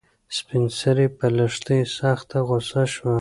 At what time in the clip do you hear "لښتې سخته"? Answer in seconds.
1.37-2.37